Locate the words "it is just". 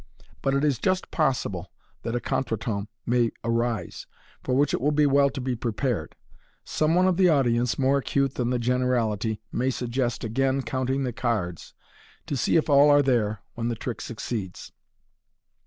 0.55-1.11